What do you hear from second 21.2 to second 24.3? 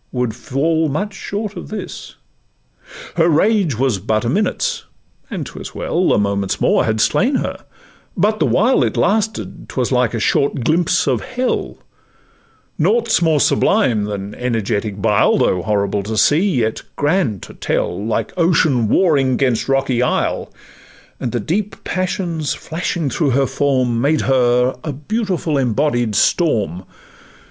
the deep passions flashing through her form Made